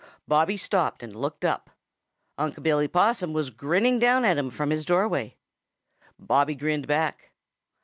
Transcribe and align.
Bobby 0.27 0.57
stopped 0.57 1.03
and 1.03 1.15
looked 1.15 1.45
up. 1.45 1.69
Unc' 2.39 2.63
Billy 2.63 2.87
Possum 2.87 3.33
was 3.33 3.51
grinning 3.51 3.99
down 3.99 4.25
at 4.25 4.35
him 4.39 4.49
from 4.49 4.71
his 4.71 4.83
doorway. 4.83 5.37
Bobby 6.17 6.55
grinned 6.55 6.87
back. 6.87 7.29